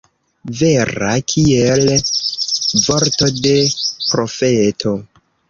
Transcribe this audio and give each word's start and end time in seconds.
Vera 0.59 1.09
kiel 1.31 1.85
vorto 2.87 3.29
de 3.45 3.53
profeto. 4.09 4.97